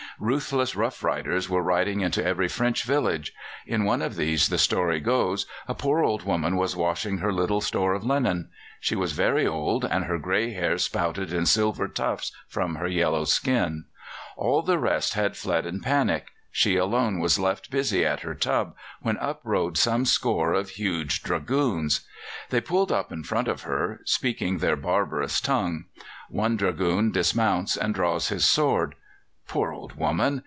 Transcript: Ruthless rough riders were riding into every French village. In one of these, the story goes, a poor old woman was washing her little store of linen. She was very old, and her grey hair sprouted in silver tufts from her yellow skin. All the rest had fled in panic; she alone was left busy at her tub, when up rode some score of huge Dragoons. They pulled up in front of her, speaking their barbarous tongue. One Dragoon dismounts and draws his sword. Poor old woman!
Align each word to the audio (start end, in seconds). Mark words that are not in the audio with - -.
Ruthless 0.19 0.75
rough 0.75 1.03
riders 1.03 1.49
were 1.49 1.63
riding 1.63 2.01
into 2.01 2.23
every 2.23 2.47
French 2.47 2.83
village. 2.83 3.33
In 3.65 3.85
one 3.85 4.03
of 4.03 4.15
these, 4.17 4.49
the 4.49 4.59
story 4.59 4.99
goes, 4.99 5.47
a 5.67 5.73
poor 5.73 6.03
old 6.03 6.23
woman 6.23 6.57
was 6.57 6.75
washing 6.75 7.17
her 7.19 7.33
little 7.33 7.59
store 7.59 7.95
of 7.95 8.03
linen. 8.03 8.49
She 8.79 8.95
was 8.95 9.13
very 9.13 9.47
old, 9.47 9.83
and 9.83 10.05
her 10.05 10.19
grey 10.19 10.53
hair 10.53 10.77
sprouted 10.77 11.33
in 11.33 11.47
silver 11.47 11.87
tufts 11.87 12.31
from 12.47 12.75
her 12.75 12.87
yellow 12.87 13.23
skin. 13.23 13.85
All 14.37 14.61
the 14.61 14.77
rest 14.77 15.15
had 15.15 15.35
fled 15.35 15.65
in 15.65 15.79
panic; 15.79 16.27
she 16.51 16.75
alone 16.77 17.19
was 17.19 17.39
left 17.39 17.71
busy 17.71 18.05
at 18.05 18.19
her 18.19 18.35
tub, 18.35 18.75
when 19.01 19.17
up 19.17 19.41
rode 19.43 19.75
some 19.75 20.05
score 20.05 20.53
of 20.53 20.71
huge 20.71 21.23
Dragoons. 21.23 22.01
They 22.51 22.61
pulled 22.61 22.91
up 22.91 23.11
in 23.11 23.23
front 23.23 23.47
of 23.47 23.63
her, 23.63 24.01
speaking 24.05 24.59
their 24.59 24.75
barbarous 24.75 25.41
tongue. 25.41 25.85
One 26.29 26.57
Dragoon 26.57 27.11
dismounts 27.11 27.75
and 27.75 27.95
draws 27.95 28.27
his 28.27 28.45
sword. 28.45 28.93
Poor 29.47 29.73
old 29.73 29.93
woman! 29.97 30.39